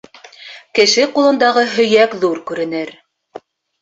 [0.77, 2.95] Кеше ҡулындағы һөйәк ҙур күренер.